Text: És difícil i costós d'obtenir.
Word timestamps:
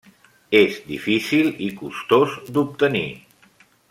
És 0.59 0.77
difícil 0.91 1.51
i 1.67 1.69
costós 1.83 2.33
d'obtenir. 2.57 3.07